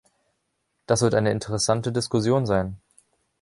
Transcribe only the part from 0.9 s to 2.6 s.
wird eine interessante Diskussion